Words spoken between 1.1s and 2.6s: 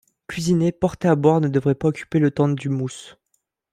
boire ne devrait pas occuper le temps